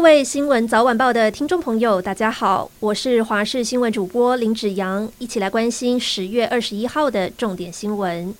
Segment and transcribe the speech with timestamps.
[0.00, 8.34] 各位新闻早晚报的听众朋友，大家好，我是华视新闻主播林子阳，一起来关心十月二十一号的重点新闻。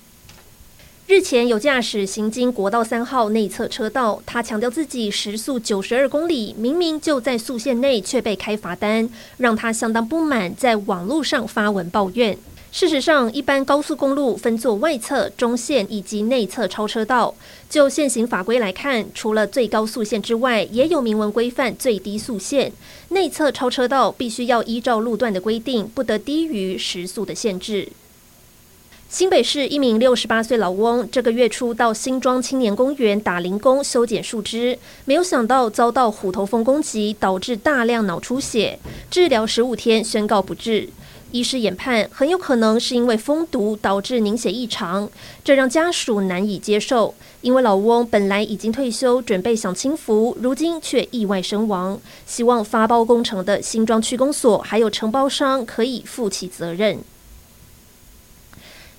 [1.07, 9.07] 日前有驾驶行经国道三号内侧车道，他强调自己时速九十二公里，明明就在速限内，却被开罚单，
[9.37, 12.39] 让他相当不满，在网络上发文抱怨。
[12.73, 17.35] 事实上，一般高速公路分作外侧、中线以及内侧超车道。
[17.69, 22.73] 就现行法规来看，除了最高速线之外，也有明文规范最低速线。
[23.09, 27.89] 内侧超车道必须要依照路段的规定，不得低于时速的限制。
[29.09, 38.79] 新北市一名六十八岁老翁，这个月初到新庄青年公园打零工修剪树枝，没有想到遭到虎头蜂攻击，导致大量脑出血，
[39.11, 40.89] 治疗十五天，宣告不治。
[41.33, 45.09] 医师研判，很有可能是因为蜂毒导致凝血异常，
[45.45, 47.15] 这让家属难以接受。
[47.41, 51.99] 因为老翁本来已经退休，准备享清福，如今却意外身亡。
[52.27, 56.99] 希望发包工程的新庄区公所还有承包商可以负起责任。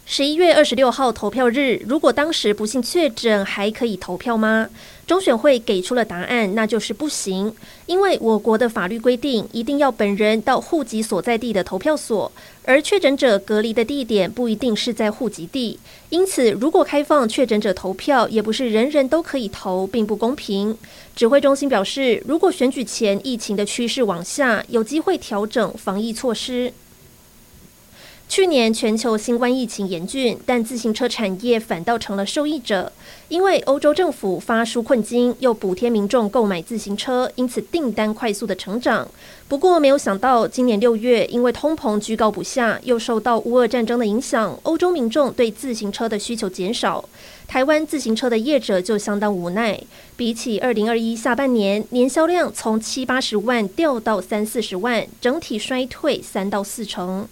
[0.05, 4.67] 十一月二十六号投票日，如果当时不幸确诊，还可以投票吗？
[5.07, 7.53] 中选会给出了答案，那就是不行。
[7.85, 12.29] 因为我国的法律规定，一定要本人到户籍所在地的投票所，
[12.65, 15.79] 而确诊者隔离的地点不一定是在户籍地。
[16.09, 20.77] 因此，如果开放确诊者投票，也不是人人都可以投，并不公平。
[21.15, 26.73] 指挥中心表示，如果选举前疫情的趋势往下，有机会调整防疫措施。
[28.31, 32.89] 去年全球新冠疫情严峻，但自行车产业反倒成了受益者，
[33.27, 39.05] 因为欧洲政府发纾困金，又补贴民众购买自行车，因此订单快速的成长。
[39.49, 47.03] 不过没有想到，今年六月因为通膨居高不下，又受到乌俄战争的影响，欧洲民众对自行车的需求减少，
[47.49, 49.77] 台湾自行车的业者就相当无奈。
[50.15, 57.27] 比起二零二一下半年，年销量从七八十万掉到三四十万，整体衰退三到四成。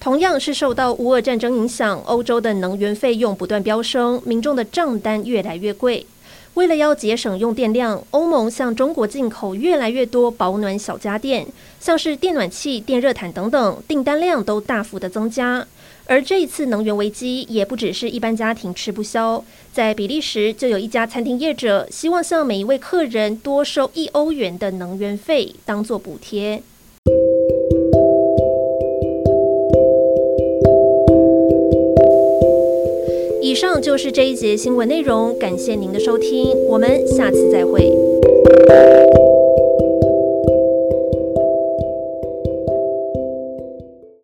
[0.00, 6.06] 同样是受到乌俄战争影响，欧洲的能源费用不断飙升，民众的账单越来越贵。
[6.54, 11.46] 为了要节省用电量，欧盟向中国进口越来越多保暖小家电，
[11.78, 15.66] 像是电暖器、电热毯等等，订单量都大幅的增加。
[16.06, 26.62] 而这一次能源危机也不只是一般家庭吃不消，在比利时就有一家餐厅业者希望向每一位客人多收一欧元的能源费，当做补贴。
[33.42, 37.90] 以上就是这一节新闻内容，感谢您的收听，我们下次再会。